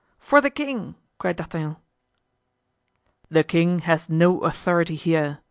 "For 0.17 0.41
the 0.41 0.49
king!" 0.49 0.95
cried 1.19 1.35
D'Artagnan. 1.35 1.77
"The 3.29 3.43
king 3.43 3.81
has 3.81 4.09
no 4.09 4.39
authority 4.39 4.95
here!" 4.95 5.37